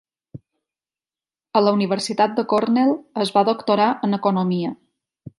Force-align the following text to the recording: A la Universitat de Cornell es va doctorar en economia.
A 1.59 1.61
la 1.65 1.73
Universitat 1.77 2.33
de 2.39 2.45
Cornell 2.53 2.93
es 3.25 3.33
va 3.35 3.43
doctorar 3.53 3.91
en 4.09 4.19
economia. 4.19 4.73